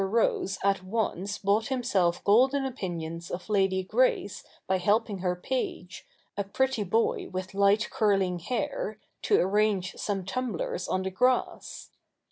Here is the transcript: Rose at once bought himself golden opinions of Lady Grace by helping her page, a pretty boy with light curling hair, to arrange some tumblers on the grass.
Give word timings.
Rose 0.03 0.57
at 0.63 0.81
once 0.83 1.37
bought 1.37 1.67
himself 1.67 2.23
golden 2.23 2.65
opinions 2.65 3.29
of 3.29 3.49
Lady 3.49 3.83
Grace 3.83 4.43
by 4.65 4.79
helping 4.79 5.19
her 5.19 5.35
page, 5.35 6.07
a 6.35 6.43
pretty 6.43 6.83
boy 6.83 7.29
with 7.29 7.53
light 7.53 7.87
curling 7.91 8.39
hair, 8.39 8.99
to 9.21 9.39
arrange 9.39 9.93
some 9.97 10.25
tumblers 10.25 10.87
on 10.87 11.03
the 11.03 11.11
grass. 11.11 11.91